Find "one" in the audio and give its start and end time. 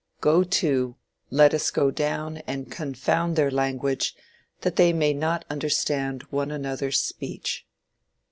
6.31-6.49